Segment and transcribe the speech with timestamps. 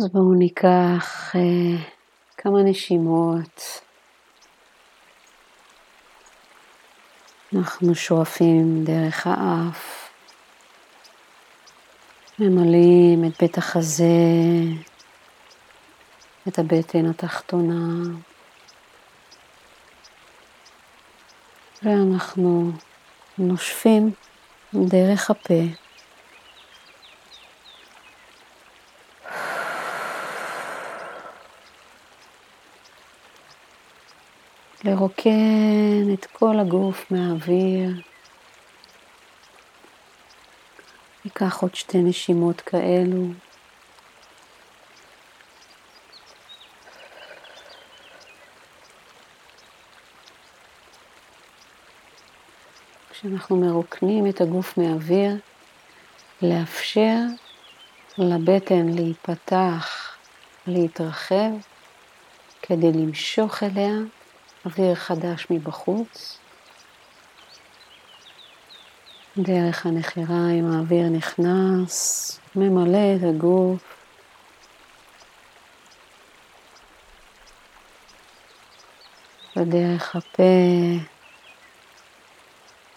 [0.00, 1.80] אז בואו ניקח uh,
[2.36, 3.80] כמה נשימות.
[7.56, 10.10] אנחנו שואפים דרך האף,
[12.38, 14.04] ממלאים את בית החזה,
[16.48, 18.02] את הבטן התחתונה,
[21.82, 22.72] ואנחנו
[23.38, 24.10] נושפים
[24.74, 25.89] דרך הפה.
[34.84, 37.90] לרוקן את כל הגוף מהאוויר.
[41.24, 43.26] ניקח עוד שתי נשימות כאלו.
[53.10, 55.36] כשאנחנו מרוקנים את הגוף מאוויר,
[56.42, 57.18] לאפשר
[58.18, 60.16] לבטן להיפתח,
[60.66, 61.50] להתרחב,
[62.62, 63.92] כדי למשוך אליה
[64.64, 66.38] אוויר חדש מבחוץ.
[69.36, 73.82] דרך הנחיריים האוויר נכנס, ממלא את הגוף.
[79.56, 80.42] ודרך הפה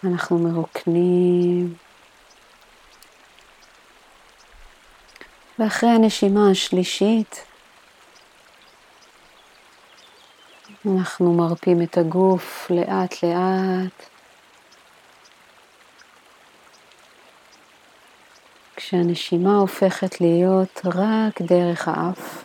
[0.04, 1.74] אנחנו מרוקנים.
[5.58, 7.44] ואחרי הנשימה השלישית
[10.86, 14.08] אנחנו מרפים את הגוף לאט לאט.
[18.76, 22.44] כשהנשימה הופכת להיות רק דרך האף.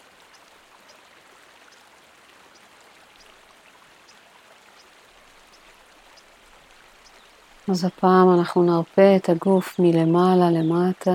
[7.71, 11.13] אז הפעם אנחנו נרפה את הגוף מלמעלה למטה.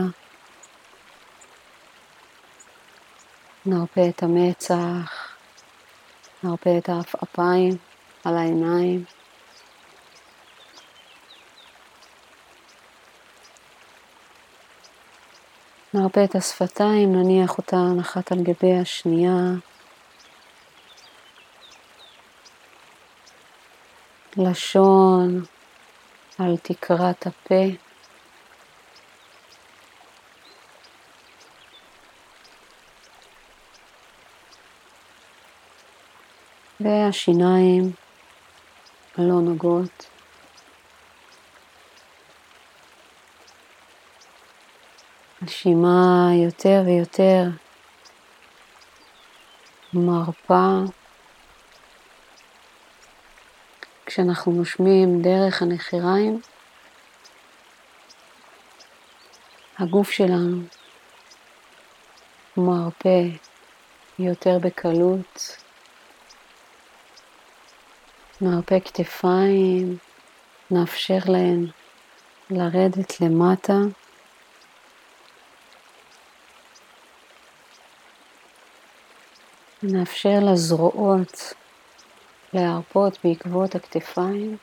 [3.66, 5.23] נרפה את המצח.
[6.44, 7.76] נרפה את העפעפיים
[8.24, 9.04] על העיניים.
[15.94, 19.32] נרפה את השפתיים, נניח אותה אחת על גבי השנייה.
[24.36, 25.44] לשון
[26.38, 27.93] על תקרת הפה.
[36.80, 37.92] והשיניים
[39.16, 40.06] הלא נוגעות.
[45.42, 47.42] נשימה יותר ויותר
[49.92, 50.78] מרפה.
[54.06, 56.40] כשאנחנו נושמים דרך הנחיריים,
[59.78, 60.62] הגוף שלנו
[62.56, 63.20] מרפה
[64.18, 65.63] יותר בקלות.
[68.40, 69.96] נרפה כתפיים,
[70.70, 71.66] נאפשר להן
[72.50, 73.78] לרדת למטה.
[79.82, 81.52] נאפשר לזרועות
[82.52, 84.56] להרפות בעקבות הכתפיים.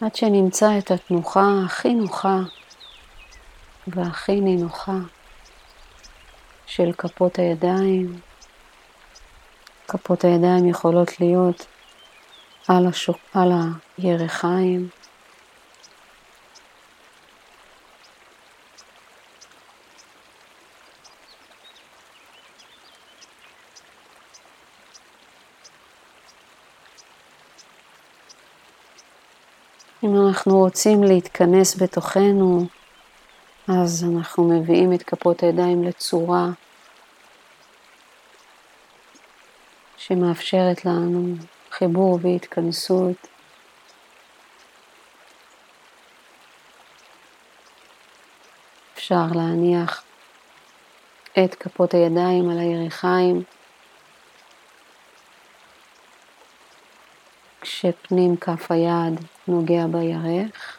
[0.00, 2.38] עד שנמצא את התנוחה הכי נוחה
[3.86, 4.96] והכי נינוחה
[6.66, 8.20] של כפות הידיים.
[9.92, 11.66] כפות הידיים יכולות להיות
[12.68, 13.52] על, השוק, על
[13.98, 14.88] הירכיים.
[30.04, 32.66] אם אנחנו רוצים להתכנס בתוכנו,
[33.68, 36.48] אז אנחנו מביאים את כפות הידיים לצורה
[40.06, 41.34] שמאפשרת לנו
[41.70, 43.26] חיבור והתכנסות.
[48.94, 50.04] אפשר להניח
[51.44, 53.42] את כפות הידיים על הירכיים,
[57.60, 60.78] כשפנים כף היד נוגע בירך.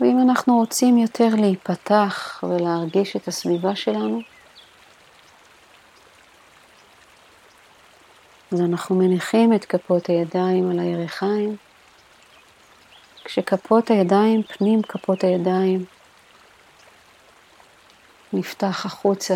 [0.00, 4.31] ואם אנחנו רוצים יותר להיפתח ולהרגיש את הסביבה שלנו,
[8.52, 11.56] אז אנחנו מניחים את כפות הידיים על הירכיים,
[13.24, 15.84] כשכפות הידיים, פנים כפות הידיים,
[18.32, 19.34] נפתח החוצה.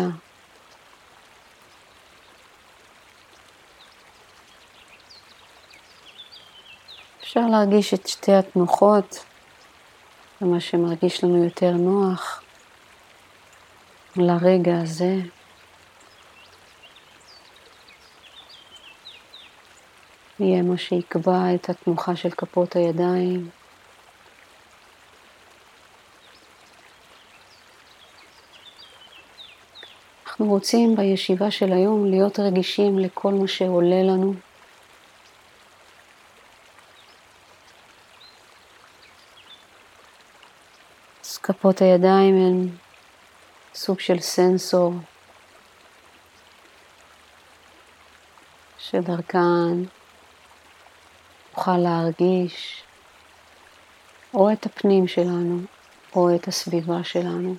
[7.21, 9.25] אפשר להרגיש את שתי התנוחות
[10.41, 12.41] ומה שמרגיש לנו יותר נוח
[14.15, 15.15] לרגע הזה.
[20.39, 23.49] יהיה מה שיקבע את התנוחה של כפות הידיים.
[30.25, 34.33] אנחנו רוצים בישיבה של היום להיות רגישים לכל מה שעולה לנו.
[41.25, 42.67] אז כפות הידיים הן
[43.73, 44.93] סוג של סנסור
[48.79, 49.83] שדרכן
[51.57, 52.83] נוכל להרגיש
[54.33, 55.59] או את הפנים שלנו
[56.15, 57.55] או את הסביבה שלנו.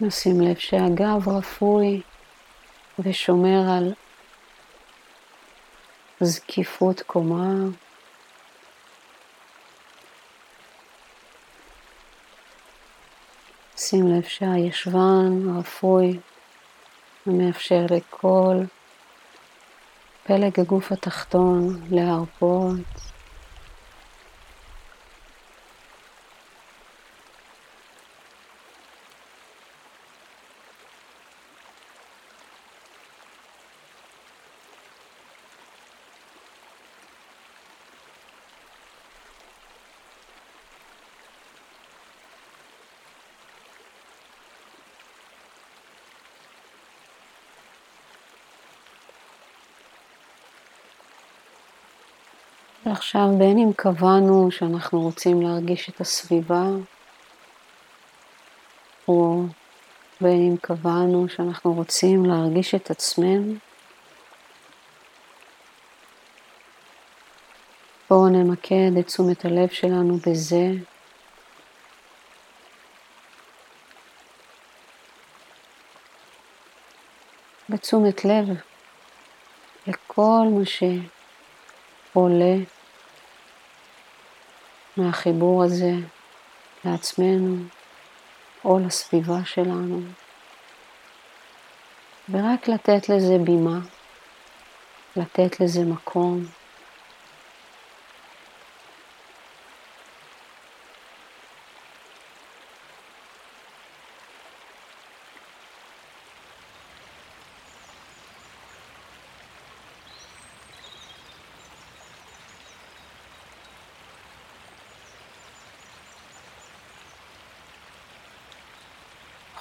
[0.00, 2.00] נשים לב שהגב רפוי
[2.98, 3.92] ושומר על
[6.20, 7.54] זקיפות קומה.
[13.88, 16.18] שים לב שהישבן רפוי
[17.26, 18.56] ומאפשר לכל
[20.26, 22.76] פלג הגוף התחתון להרפות.
[52.86, 56.64] ועכשיו בין אם קבענו שאנחנו רוצים להרגיש את הסביבה,
[59.08, 59.42] או
[60.20, 63.54] בין אם קבענו שאנחנו רוצים להרגיש את עצמנו,
[68.10, 70.66] בואו נמקד את תשומת הלב שלנו בזה.
[77.68, 78.46] בתשומת לב
[79.86, 80.64] לכל מה
[82.14, 82.75] שעולה
[84.96, 85.92] מהחיבור הזה
[86.84, 87.56] לעצמנו
[88.64, 90.00] או לסביבה שלנו,
[92.30, 93.78] ורק לתת לזה בימה,
[95.16, 96.44] לתת לזה מקום.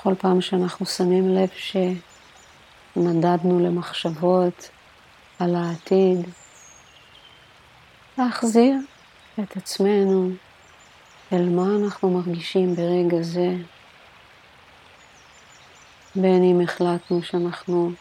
[0.06, 1.50] כל פעם שאנחנו שמים לב
[2.96, 4.69] שנדדנו למחשבות
[5.40, 6.30] על העתיד,
[8.18, 8.75] להחזיר
[9.40, 10.30] את עצמנו
[11.34, 13.56] אל מה אנחנו מרגישים ברגע זה,
[16.16, 17.92] בין אם החלטנו שאנחנו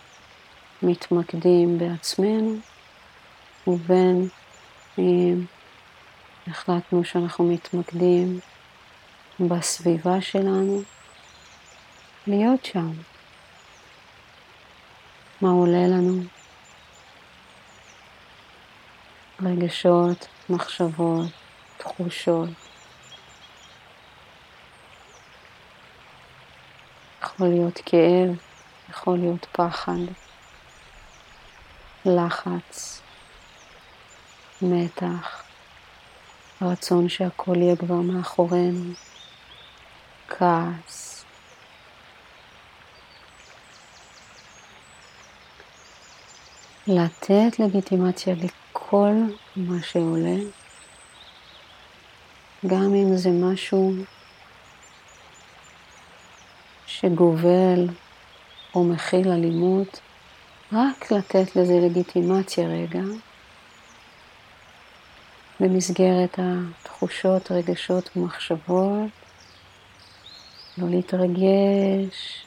[0.83, 2.57] מתמקדים בעצמנו,
[3.67, 4.29] ובין
[4.99, 5.45] אם
[6.47, 8.41] החלטנו שאנחנו מתמקדים
[9.41, 10.83] בסביבה שלנו.
[12.27, 12.91] להיות שם.
[15.41, 16.23] מה עולה לנו?
[19.43, 21.31] רגשות, מחשבות,
[21.77, 22.49] תחושות.
[27.23, 28.37] יכול להיות כאב,
[28.91, 29.93] יכול להיות פחד,
[32.07, 33.01] לחץ,
[34.63, 35.43] מתח,
[36.63, 38.95] רצון שהכל יהיה כבר מאחורינו,
[40.29, 41.14] כעס.
[46.87, 49.15] לתת לגיטימציה לכל
[49.57, 50.37] מה שעולה,
[52.67, 53.93] גם אם זה משהו
[56.87, 57.89] שגובל
[58.75, 60.01] או מכיל אלימות,
[60.73, 63.03] רק לתת לזה לגיטימציה רגע,
[65.61, 69.11] במסגרת התחושות, רגשות ומחשבות,
[70.79, 72.45] לא להתרגש,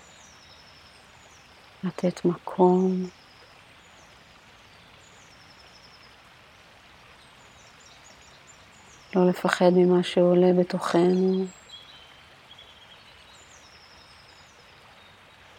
[1.84, 3.10] לתת מקום.
[9.16, 11.46] לא לפחד ממה שעולה בתוכנו.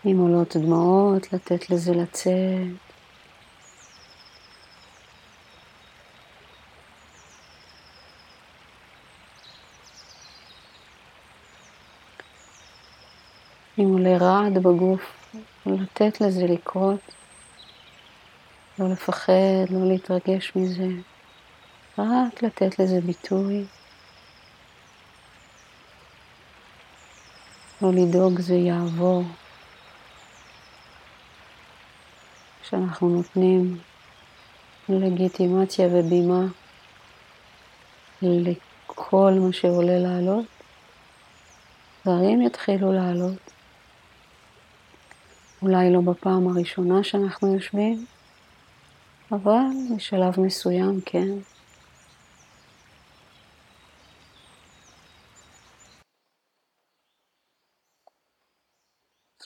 [0.06, 2.88] אם עולות דמעות, לתת לזה לצאת.
[13.78, 15.32] אם עולה רעד בגוף,
[15.66, 17.00] לתת לזה לקרות,
[18.78, 19.32] לא לפחד,
[19.70, 20.88] לא להתרגש מזה,
[22.02, 23.64] רק לתת לזה ביטוי.
[27.82, 29.22] לא לדאוג זה יעבור.
[32.62, 33.78] כשאנחנו נותנים
[34.88, 36.46] לגיטימציה ובימה
[38.22, 40.46] לכל מה שעולה לעלות,
[42.02, 43.52] דברים יתחילו לעלות.
[45.62, 48.06] אולי לא בפעם הראשונה שאנחנו יושבים,
[49.32, 51.57] אבל בשלב מסוים כן.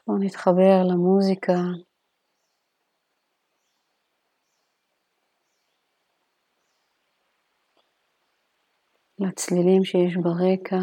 [0.06, 1.52] בואו נתחבר למוזיקה.
[9.18, 10.76] לצלילים שיש ברקע,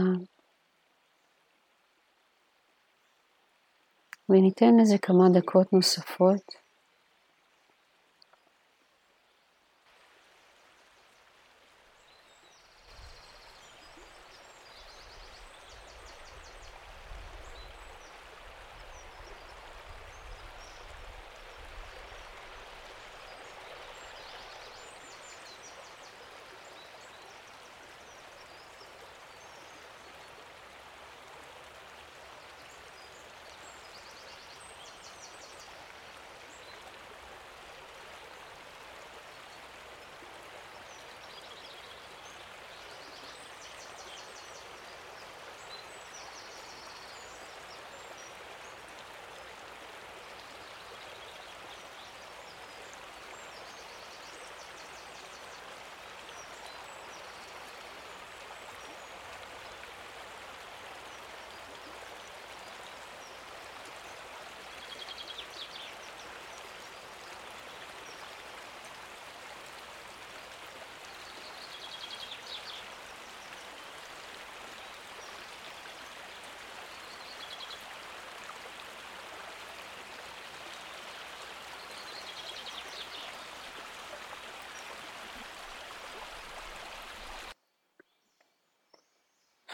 [4.30, 6.69] וניתן לזה כמה דקות נוספות.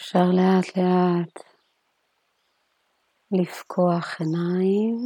[0.06, 1.44] אפשר לאט לאט
[3.32, 4.98] לפקוח עיניים.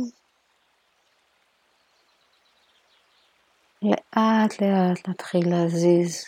[3.82, 6.26] לאט לאט להתחיל להזיז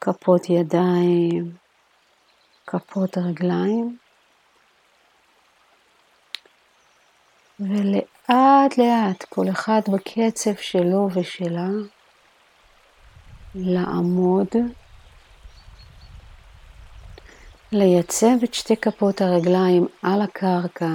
[0.00, 1.56] כפות ידיים,
[2.66, 3.98] כפות רגליים.
[7.60, 11.68] ולאט לאט, כל אחד בקצב שלו ושלה,
[13.54, 14.48] לעמוד
[17.72, 20.86] לייצב את שתי כפות הרגליים על הקרקע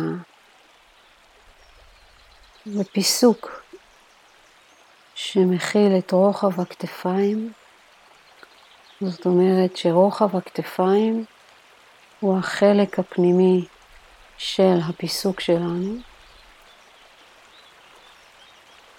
[2.68, 3.63] בפיסוק
[5.16, 7.54] שמכיל את רוחב הכתפיים.
[9.01, 11.25] זאת אומרת שרוחב הכתפיים
[12.20, 13.66] הוא החלק הפנימי
[14.38, 15.96] של הפיסוק שלנו.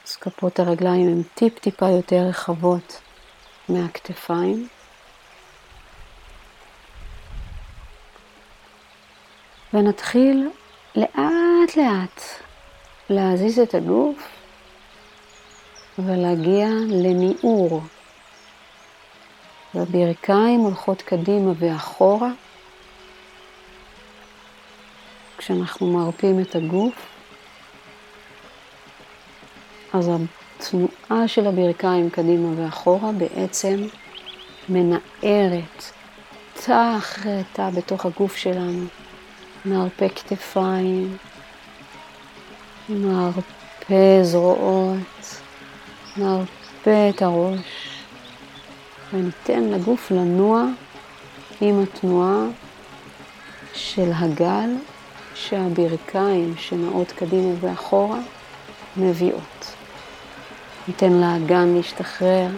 [0.07, 3.01] אז כפות הרגליים הן טיפ-טיפה יותר רחבות
[3.69, 4.69] מהכתפיים.
[9.75, 10.49] ונתחיל
[10.97, 12.23] לאט לאט
[13.11, 14.29] להזיז את הגוף
[15.99, 17.83] ולהגיע לניעור.
[19.75, 22.31] והברכיים הולכות קדימה ואחורה.
[25.39, 26.95] כשאנחנו מרפים את הגוף,
[29.93, 33.87] אז התנועה של הברכיים קדימה ואחורה בעצם
[34.69, 35.85] מנערת
[36.55, 38.87] תא אחרי תא בתוך הגוף שלנו.
[39.65, 41.17] נרפה כתפיים,
[42.89, 45.41] נרפה זרועות,
[46.17, 47.99] נרפה את הראש,
[49.13, 50.65] וניתן לגוף לנוע
[51.61, 52.47] עם התנועה
[53.75, 54.71] של הגל
[55.35, 58.19] שהברכיים שנעות קדימה ואחורה
[58.97, 59.75] מביאות.
[60.89, 62.49] ניתן לאגן להשתחרר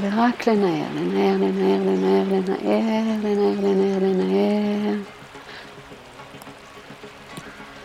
[0.00, 5.21] ורק לנער, לנער, לנער, לנער, לנער, לנער, לנער, לנער.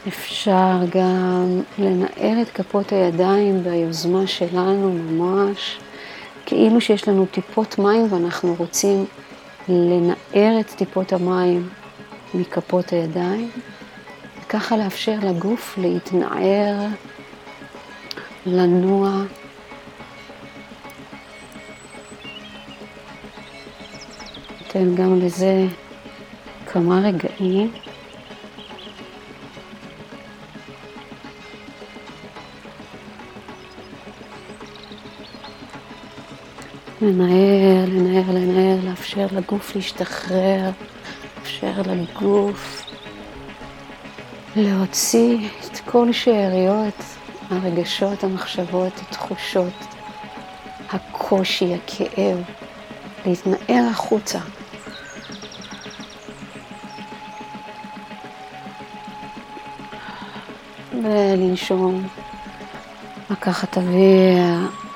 [0.07, 5.79] אפשר גם לנער את כפות הידיים ביוזמה שלנו ממש,
[6.45, 9.05] כאילו שיש לנו טיפות מים ואנחנו רוצים
[9.69, 11.69] לנער את טיפות המים
[12.33, 13.49] מכפות הידיים,
[14.41, 16.75] וככה לאפשר לגוף להתנער,
[18.45, 19.11] לנוע.
[24.61, 25.65] ניתן גם לזה
[26.65, 27.71] כמה רגעים.
[37.07, 40.69] לנער, לנער, לנער, לאפשר לגוף להשתחרר,
[41.37, 42.85] לאפשר לגוף
[44.55, 47.03] להוציא את כל שאריות
[47.49, 49.73] הרגשות, המחשבות, התחושות,
[50.89, 52.37] הקושי, הכאב,
[53.25, 54.39] להתנער החוצה.
[61.03, 62.07] ולנשום,
[63.29, 64.86] לקחת אוויר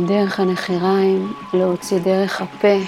[0.00, 2.78] דרך הנחיריים, להוציא דרך הפה.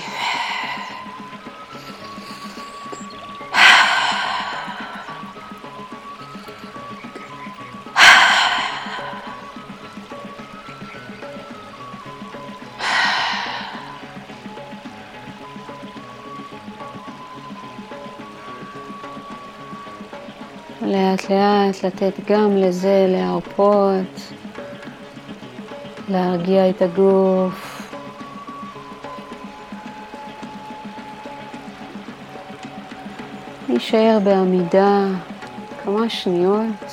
[20.82, 24.33] לאט לאט לתת גם לזה להרפות,
[26.08, 27.82] להרגיע את הגוף.
[33.68, 35.06] להישאר בעמידה
[35.84, 36.84] כמה שניות,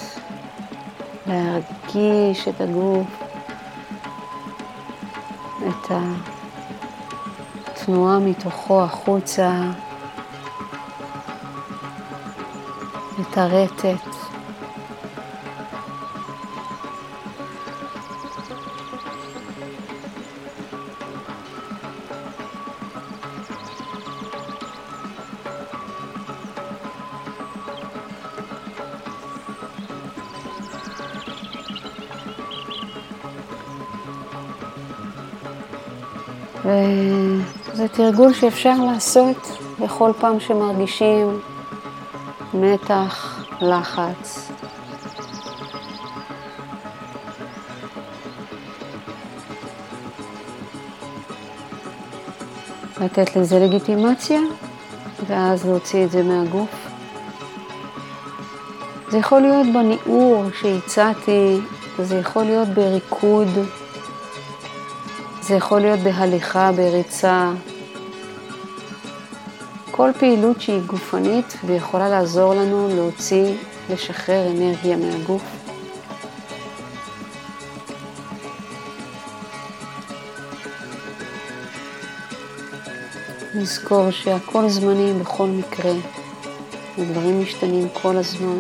[1.28, 3.24] להרגיש את הגוף,
[5.68, 5.92] את
[7.70, 9.62] התנועה מתוכו החוצה.
[13.22, 14.21] את הרטט.
[36.66, 41.40] וזה תרגול שאפשר לעשות בכל פעם שמרגישים
[42.54, 44.52] מתח, לחץ.
[53.02, 54.40] לתת לזה לגיטימציה,
[55.28, 56.88] ואז להוציא את זה מהגוף.
[59.10, 61.60] זה יכול להיות בניעור שהצעתי,
[62.00, 63.48] זה יכול להיות בריקוד,
[65.42, 67.52] זה יכול להיות בהליכה, בריצה,
[69.92, 73.54] כל פעילות שהיא גופנית ויכולה לעזור לנו להוציא,
[73.90, 75.44] לשחרר אנרגיה מהגוף.
[83.56, 85.92] נזכור שהכל זמני בכל מקרה,
[86.98, 88.60] הדברים משתנים כל הזמן.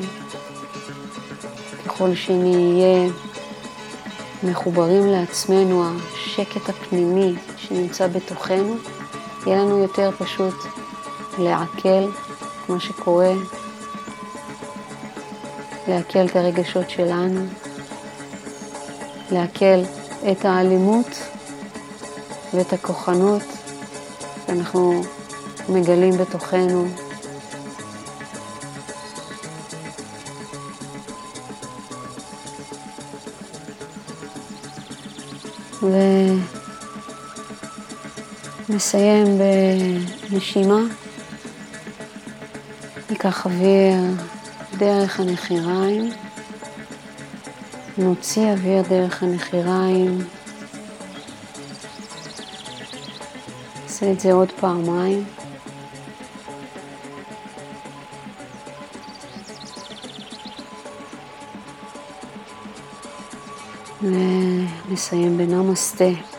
[1.85, 3.09] ככל שנהיה
[4.43, 8.75] מחוברים לעצמנו, השקט הפנימי שנמצא בתוכנו,
[9.45, 10.53] יהיה לנו יותר פשוט
[11.37, 13.33] לעכל את מה שקורה,
[15.87, 17.45] לעכל את הרגשות שלנו,
[19.31, 19.81] לעכל
[20.31, 21.21] את האלימות
[22.53, 23.43] ואת הכוחנות
[24.47, 25.01] שאנחנו
[25.69, 26.87] מגלים בתוכנו.
[38.71, 39.39] ונסיים
[40.31, 40.79] בנשימה.
[43.09, 43.99] ניקח אוויר
[44.77, 46.09] דרך הנחיריים,
[47.97, 50.17] נוציא אוויר דרך הנחיריים.
[53.83, 55.23] נעשה את זה עוד פעמיים.
[64.01, 66.30] ונסיים בנמסטה.